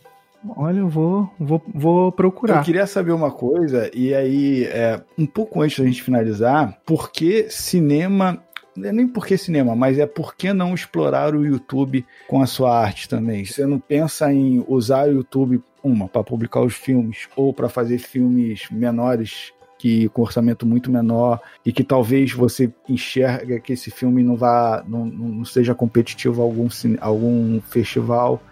[0.56, 2.58] Olha, eu vou, vou, vou procurar.
[2.58, 7.10] Eu queria saber uma coisa, e aí, é, um pouco antes da gente finalizar, por
[7.10, 8.42] que cinema
[8.76, 13.08] nem porque cinema, mas é por que não explorar o YouTube com a sua arte
[13.08, 13.44] também?
[13.44, 17.98] Você não pensa em usar o YouTube, uma, para publicar os filmes, ou para fazer
[17.98, 24.22] filmes menores que com orçamento muito menor e que talvez você enxerga que esse filme
[24.22, 26.68] não vá não, não seja competitivo a algum,
[27.00, 28.42] algum festival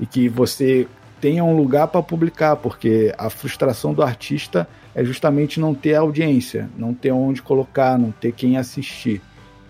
[0.00, 0.88] e que você
[1.20, 6.68] tenha um lugar para publicar, porque a frustração do artista é justamente não ter audiência,
[6.76, 9.22] não ter onde colocar, não ter quem assistir.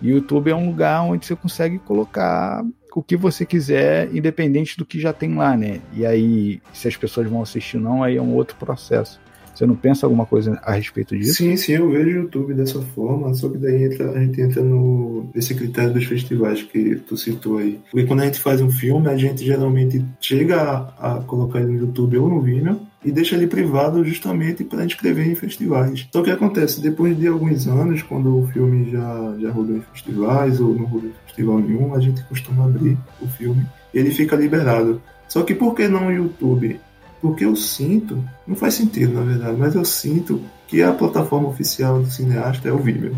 [0.03, 4.77] E o YouTube é um lugar onde você consegue colocar o que você quiser, independente
[4.77, 5.81] do que já tem lá, né?
[5.95, 9.21] E aí, se as pessoas vão assistir ou não, aí é um outro processo.
[9.55, 11.35] Você não pensa alguma coisa a respeito disso?
[11.35, 14.63] Sim, sim, eu vejo o YouTube dessa forma, só que daí entra, a gente entra
[14.63, 17.79] no, nesse critério dos festivais que tu citou aí.
[17.91, 20.61] Porque quando a gente faz um filme, a gente geralmente chega
[20.99, 24.85] a, a colocar ele no YouTube ou no Vimeo, e deixa ele privado justamente para
[24.85, 26.07] inscrever em festivais.
[26.13, 30.61] Só que acontece, depois de alguns anos, quando o filme já, já rodou em festivais
[30.61, 34.37] ou não rodou em festival nenhum, a gente costuma abrir o filme e ele fica
[34.37, 35.03] liberado.
[35.29, 36.81] Só que por que não o YouTube?
[37.21, 42.03] Porque eu sinto, não faz sentido na verdade, mas eu sinto que a plataforma oficial
[42.03, 43.17] do cineasta é o Vimeo.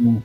[0.00, 0.20] Hum.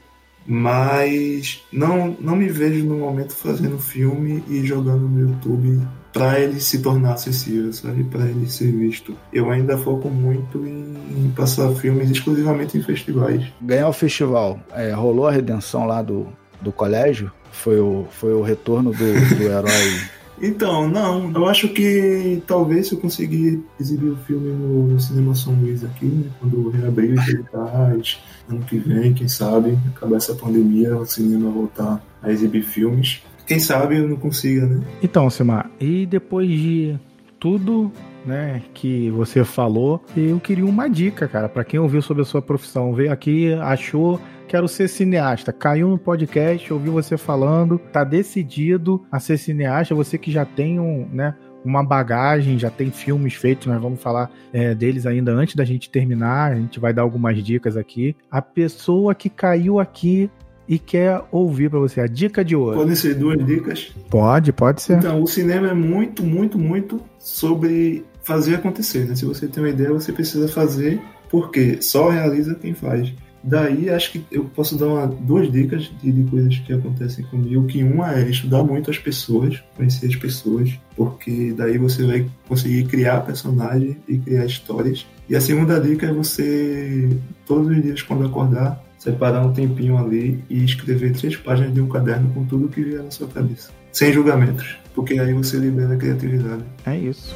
[0.47, 5.79] mas não, não me vejo no momento fazendo filme e jogando no YouTube
[6.13, 8.03] para ele se tornar acessível, sabe?
[8.03, 9.15] Para ele ser visto.
[9.31, 13.45] Eu ainda foco muito em, em, passar filmes exclusivamente em festivais.
[13.61, 16.27] Ganhar o festival, é, rolou a redenção lá do,
[16.61, 17.31] do colégio?
[17.51, 19.99] Foi o, foi o retorno do, do herói
[20.41, 25.35] então, não, eu acho que talvez se eu conseguir exibir o filme no, no Cinema
[25.35, 30.33] São Luís aqui, né, quando reabrir os editais, ano que vem, quem sabe, acabar essa
[30.35, 33.21] pandemia, o cinema voltar a exibir filmes.
[33.49, 34.85] Quem sabe eu não consiga, né?
[35.01, 36.99] Então, Simar, e depois de
[37.39, 37.91] tudo
[38.23, 42.43] né, que você falou, eu queria uma dica, cara, para quem ouviu sobre a sua
[42.43, 45.51] profissão, veio aqui, achou quero ser cineasta.
[45.51, 50.79] Caiu no podcast, ouviu você falando, tá decidido a ser cineasta, você que já tem
[50.79, 51.33] um, né,
[51.65, 55.89] uma bagagem, já tem filmes feitos, nós vamos falar é, deles ainda antes da gente
[55.89, 58.15] terminar, a gente vai dar algumas dicas aqui.
[58.29, 60.29] A pessoa que caiu aqui
[60.69, 62.77] e quer ouvir para você a dica de hoje.
[62.77, 63.91] Podem ser duas dicas?
[64.07, 64.99] Pode, pode ser.
[64.99, 69.15] Então, o cinema é muito, muito, muito sobre fazer acontecer, né?
[69.15, 73.11] Se você tem uma ideia, você precisa fazer, porque só realiza quem faz.
[73.41, 77.65] Daí acho que eu posso dar uma, duas dicas de, de, coisas que acontecem comigo.
[77.65, 82.83] Que uma é estudar muito as pessoas, conhecer as pessoas, porque daí você vai conseguir
[82.83, 85.07] criar personagens e criar histórias.
[85.27, 87.09] E a segunda dica é você,
[87.47, 91.87] todos os dias quando acordar, separar um tempinho ali e escrever três páginas de um
[91.87, 93.71] caderno com tudo que vier na sua cabeça.
[93.91, 96.63] Sem julgamentos, porque aí você libera a criatividade.
[96.85, 97.33] É isso.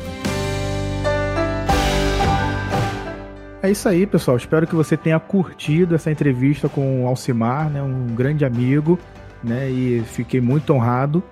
[3.64, 4.36] É isso aí, pessoal.
[4.36, 9.00] Espero que você tenha curtido essa entrevista com o Alcimar, né, um grande amigo,
[9.42, 11.24] né, e fiquei muito honrado,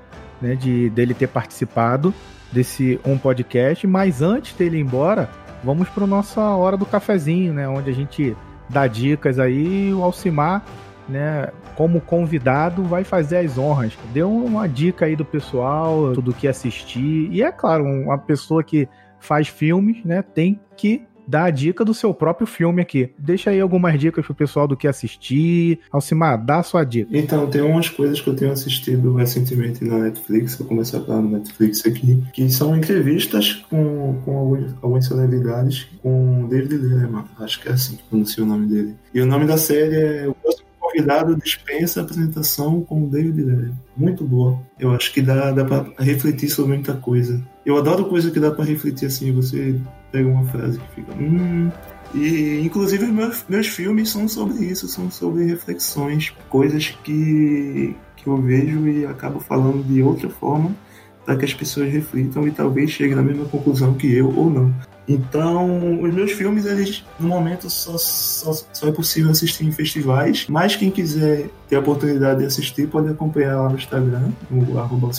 [0.42, 2.14] né, de dele ter participado
[2.50, 3.86] desse um podcast.
[3.86, 5.30] Mas antes dele ir embora,
[5.62, 8.34] vamos para nossa hora do cafezinho, né, onde a gente
[8.72, 9.94] dá dicas aí.
[9.94, 10.64] O Alcimar,
[11.08, 13.98] né, como convidado, vai fazer as honras.
[14.14, 17.30] Deu uma dica aí do pessoal, tudo que assistir.
[17.32, 18.88] E é claro, uma pessoa que
[19.20, 23.10] faz filmes, né, tem que dar a dica do seu próprio filme aqui.
[23.18, 25.80] Deixa aí algumas dicas pro pessoal do que assistir.
[25.90, 27.18] Alcimar, dá a sua dica.
[27.18, 31.22] Então, tem umas coisas que eu tenho assistido recentemente na Netflix, vou começar a falar
[31.22, 37.62] no Netflix aqui, que são entrevistas com, com algumas, algumas celebridades com David Letterman, acho
[37.62, 38.96] que é assim que pronuncia o nome dele.
[39.14, 40.36] E o nome da série é O
[40.92, 43.78] Convidado Dispensa a Apresentação com David Letterman.
[43.96, 44.60] Muito boa.
[44.80, 47.42] Eu acho que dá, dá pra refletir sobre muita coisa.
[47.66, 49.80] Eu adoro coisa que dá para refletir assim, você
[50.12, 51.14] pega uma frase que fica.
[51.14, 51.72] Hum.
[52.14, 58.38] E inclusive meus, meus filmes são sobre isso, são sobre reflexões, coisas que, que eu
[58.38, 60.76] vejo e acabo falando de outra forma
[61.32, 64.74] para que as pessoas reflitam e talvez cheguem na mesma conclusão que eu ou não.
[65.08, 70.46] Então, os meus filmes, eles no momento só, só, só, é possível assistir em festivais,
[70.50, 75.10] mas quem quiser ter a oportunidade de assistir pode acompanhar lá no Instagram, no arroba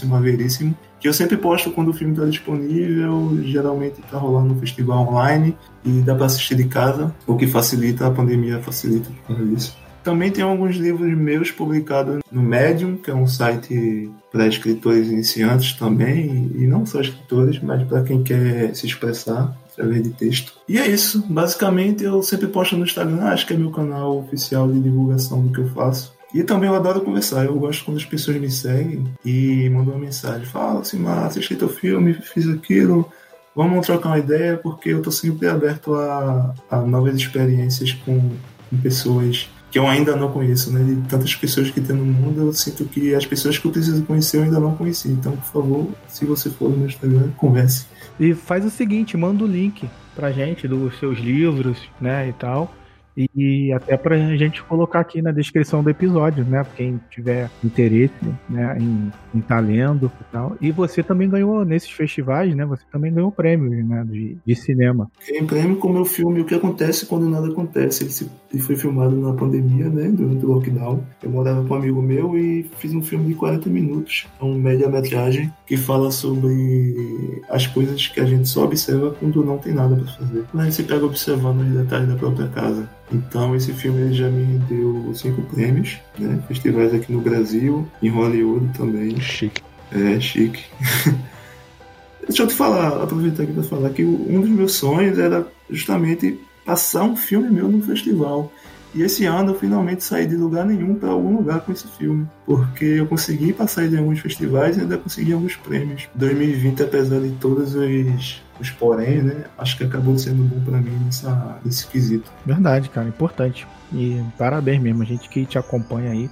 [1.01, 5.57] que eu sempre posto quando o filme está disponível, geralmente está rolando no festival online
[5.85, 9.82] e dá para assistir de casa, o que facilita, a pandemia facilita por disso.
[10.03, 15.75] Também tem alguns livros meus publicados no Medium, que é um site para escritores iniciantes
[15.75, 20.55] também, e não só escritores, mas para quem quer se expressar através de texto.
[20.69, 21.25] E é isso.
[21.29, 25.53] Basicamente, eu sempre posto no Instagram, acho que é meu canal oficial de divulgação do
[25.53, 26.13] que eu faço.
[26.35, 27.45] E também eu adoro conversar.
[27.45, 30.47] Eu gosto quando as pessoas me seguem e mandam uma mensagem.
[30.47, 33.11] Fala assim, mas assisti teu filme, fiz aquilo.
[33.55, 38.31] Vamos trocar uma ideia, porque eu tô sempre aberto a, a novas experiências com,
[38.71, 40.85] com pessoas que eu ainda não conheço, né?
[40.85, 44.03] De tantas pessoas que tem no mundo, eu sinto que as pessoas que eu preciso
[44.03, 45.09] conhecer eu ainda não conheci.
[45.09, 47.87] Então, por favor, se você for no Instagram, converse.
[48.21, 52.73] E faz o seguinte, manda o link pra gente dos seus livros, né, e tal.
[53.17, 56.65] E até pra gente colocar aqui na descrição do episódio, né?
[56.77, 58.15] Quem tiver interesse
[58.49, 60.57] né, em estar tá lendo e tal.
[60.61, 62.65] E você também ganhou nesses festivais, né?
[62.65, 65.11] Você também ganhou prêmios né, de, de cinema.
[65.27, 68.05] Tem prêmio com o meu filme O que Acontece Quando Nada Acontece.
[68.05, 70.09] Ele, se, ele foi filmado na pandemia, né?
[70.09, 71.05] Durante o lockdown.
[71.23, 74.27] Eu morava com um amigo meu e fiz um filme de 40 minutos.
[74.41, 79.59] É um média-metragem que fala sobre as coisas que a gente só observa quando não
[79.59, 80.45] tem nada para fazer.
[80.51, 82.89] Quando a gente se pega observando os detalhes da própria casa.
[83.13, 86.43] Então esse filme já me deu cinco prêmios, né?
[86.49, 89.21] Festivais aqui no Brasil, em Hollywood também.
[89.21, 89.63] Chique.
[89.93, 90.65] É, chique.
[92.27, 96.39] Deixa eu te falar, aproveitar aqui para falar que um dos meus sonhos era justamente
[96.65, 98.51] passar um filme meu no festival.
[98.95, 102.27] E esse ano eu finalmente saí de lugar nenhum para algum lugar com esse filme,
[102.45, 106.09] porque eu consegui passar em alguns festivais e ainda consegui alguns prêmios.
[106.15, 110.97] 2020, apesar de todos os, os porém, né, acho que acabou sendo bom para mim
[111.05, 112.31] nessa, nesse quesito.
[112.45, 113.67] Verdade, cara, importante.
[113.93, 116.31] E parabéns mesmo, a gente que te acompanha aí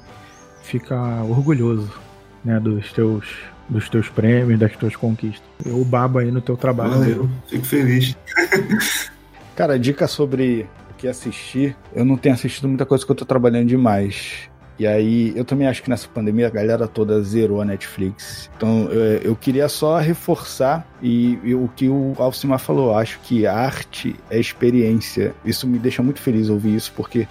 [0.62, 1.90] fica orgulhoso,
[2.44, 3.26] né, dos teus
[3.70, 5.44] dos teus prêmios, das tuas conquistas.
[5.64, 6.90] Eu babo aí no teu trabalho.
[6.90, 8.16] Valeu, fico feliz.
[9.54, 10.66] Cara, dica sobre
[11.00, 14.50] que assistir, eu não tenho assistido muita coisa que eu tô trabalhando demais.
[14.78, 18.50] E aí, eu também acho que nessa pandemia a galera toda zerou a Netflix.
[18.56, 18.88] Então,
[19.22, 22.96] eu, queria só reforçar e, e, o que o Alcimar falou.
[22.96, 25.34] Acho que arte é experiência.
[25.44, 27.28] Isso me deixa muito feliz ouvir isso, porque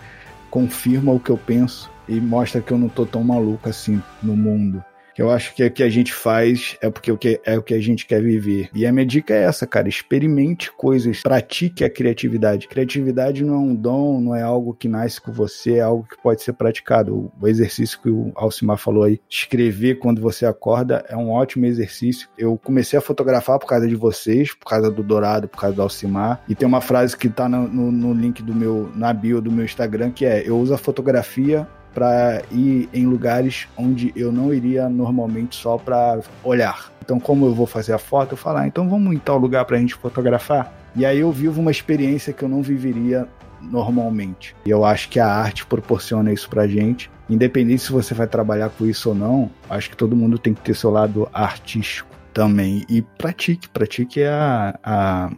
[0.51, 4.37] confirma o que eu penso e mostra que eu não tô tão maluco assim no
[4.37, 4.83] mundo.
[5.19, 7.11] Eu acho que o que a gente faz é porque
[7.43, 8.69] é o que a gente quer viver.
[8.73, 12.69] E a minha dica é essa, cara, experimente coisas, pratique a criatividade.
[12.69, 16.15] Criatividade não é um dom, não é algo que nasce com você, é algo que
[16.23, 17.29] pode ser praticado.
[17.37, 22.29] O exercício que o Alcimar falou aí, escrever quando você acorda é um ótimo exercício.
[22.37, 25.81] Eu comecei a fotografar por causa de vocês, por causa do Dourado, por causa do
[25.81, 26.41] Alcimar.
[26.47, 29.51] E tem uma frase que tá no, no, no link do meu, na bio do
[29.51, 34.53] meu Instagram, que é: eu uso a fotografia para ir em lugares onde eu não
[34.53, 36.91] iria normalmente só para olhar.
[37.03, 39.65] Então, como eu vou fazer a foto, eu falo, ah, então vamos em tal lugar
[39.65, 40.73] para a gente fotografar.
[40.95, 43.27] E aí eu vivo uma experiência que eu não viveria
[43.61, 44.55] normalmente.
[44.65, 47.09] E eu acho que a arte proporciona isso pra gente.
[47.29, 50.61] Independente se você vai trabalhar com isso ou não, acho que todo mundo tem que
[50.61, 52.85] ter seu lado artístico também.
[52.89, 55.31] E pratique, pratique a, a,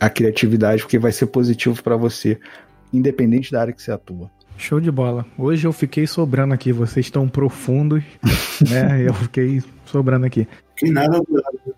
[0.00, 2.38] a criatividade, porque vai ser positivo para você,
[2.92, 4.30] independente da área que você atua.
[4.56, 5.26] Show de bola.
[5.38, 8.02] Hoje eu fiquei sobrando aqui, vocês estão profundos,
[8.68, 9.06] né?
[9.06, 10.48] Eu fiquei sobrando aqui.
[10.76, 11.20] Que nada,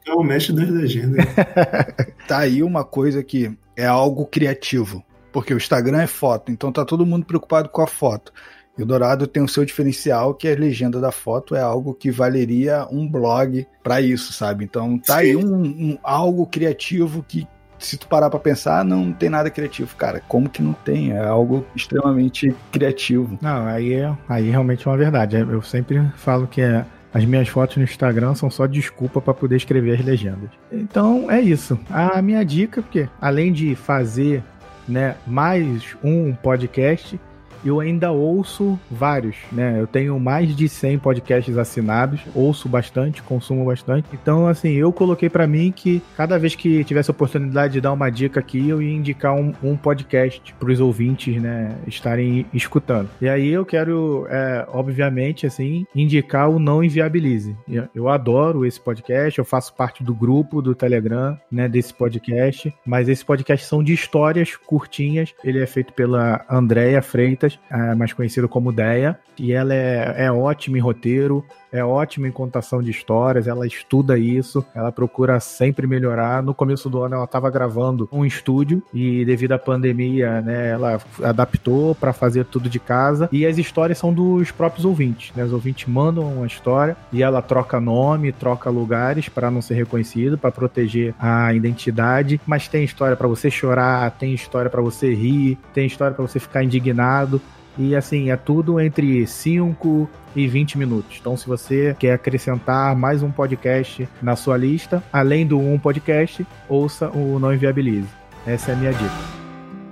[0.07, 1.25] é o mestre das legendas.
[2.27, 6.85] tá aí uma coisa que é algo criativo, porque o Instagram é foto, então tá
[6.85, 8.33] todo mundo preocupado com a foto.
[8.79, 11.93] E o Dourado tem o seu diferencial, que é a legenda da foto é algo
[11.93, 14.65] que valeria um blog para isso, sabe?
[14.65, 15.19] Então tá Sim.
[15.19, 17.45] aí um, um, algo criativo que
[17.79, 19.95] se tu parar pra pensar, não tem nada criativo.
[19.97, 21.13] Cara, como que não tem?
[21.13, 23.39] É algo extremamente criativo.
[23.41, 25.37] Não, aí é, aí realmente é uma verdade.
[25.37, 29.35] É, eu sempre falo que é, as minhas fotos no Instagram são só desculpa para
[29.35, 30.51] poder escrever as legendas.
[30.71, 31.79] Então é isso.
[31.91, 34.43] A minha dica, porque além de fazer
[34.87, 37.21] né, mais um podcast,
[37.65, 39.81] eu ainda ouço vários, né?
[39.81, 44.09] Eu tenho mais de 100 podcasts assinados, ouço bastante, consumo bastante.
[44.13, 48.11] Então, assim, eu coloquei para mim que cada vez que tivesse oportunidade de dar uma
[48.11, 53.09] dica aqui, eu ia indicar um, um podcast para os ouvintes, né, estarem escutando.
[53.21, 57.57] E aí eu quero, é, obviamente, assim, indicar o Não Inviabilize.
[57.95, 63.09] Eu adoro esse podcast, eu faço parte do grupo do Telegram, né, desse podcast, mas
[63.09, 65.35] esse podcast são de histórias curtinhas.
[65.43, 70.33] Ele é feito pela Andréia Freitas é, mais conhecida como Deia, e ela é, é
[70.33, 75.87] ótima em roteiro, é ótima em contação de histórias, ela estuda isso, ela procura sempre
[75.87, 76.43] melhorar.
[76.43, 81.01] No começo do ano ela estava gravando um estúdio e devido à pandemia, né, ela
[81.23, 85.45] adaptou para fazer tudo de casa e as histórias são dos próprios ouvintes, né?
[85.45, 90.39] Os ouvintes mandam uma história e ela troca nome, troca lugares para não ser reconhecido,
[90.39, 95.59] para proteger a identidade, mas tem história para você chorar, tem história para você rir,
[95.75, 97.41] tem história para você ficar indignado.
[97.79, 101.17] E assim, é tudo entre 5 e 20 minutos.
[101.21, 106.45] Então, se você quer acrescentar mais um podcast na sua lista, além do um podcast,
[106.69, 108.09] ouça o Não Inviabilize.
[108.45, 109.39] Essa é a minha dica.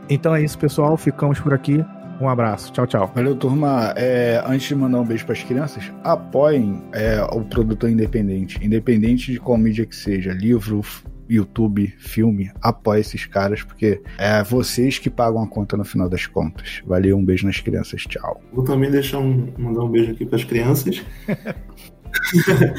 [0.09, 0.97] Então é isso, pessoal.
[0.97, 1.85] Ficamos por aqui.
[2.21, 2.73] Um abraço.
[2.73, 3.13] Tchau, tchau.
[3.15, 3.93] Valeu, turma.
[3.97, 8.59] É, antes de mandar um beijo para as crianças, apoiem é, o produtor independente.
[8.65, 10.83] Independente de qual mídia que seja, livro,
[11.29, 16.27] YouTube, filme, apoie esses caras, porque é vocês que pagam a conta no final das
[16.27, 16.83] contas.
[16.87, 18.03] Valeu, um beijo nas crianças.
[18.03, 18.41] Tchau.
[18.53, 21.05] Vou também deixar um, mandar um beijo aqui para as crianças.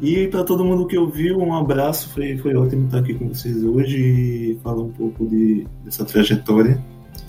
[0.00, 2.08] e para todo mundo que ouviu, um abraço.
[2.10, 6.82] Foi, foi ótimo estar aqui com vocês hoje e falar um pouco de, dessa trajetória.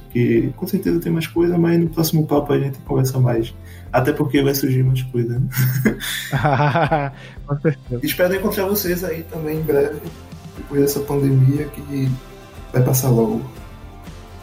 [0.10, 3.54] Que com certeza tem mais coisa, mas no próximo papo a gente conversa mais.
[3.92, 5.40] Até porque vai surgir mais coisa.
[5.40, 5.48] Né?
[8.02, 10.00] Espero encontrar vocês aí também em breve,
[10.58, 12.12] depois dessa pandemia que
[12.74, 13.42] vai passar logo.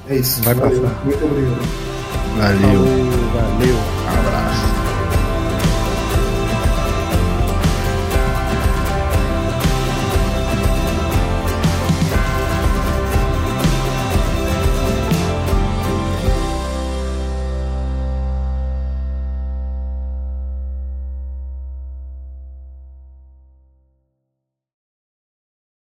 [0.08, 0.42] É isso.
[0.42, 0.82] Vai valeu.
[0.82, 1.04] passar.
[1.04, 1.94] Muito obrigado.
[2.36, 2.84] Valeu.
[2.84, 4.63] Falou, valeu.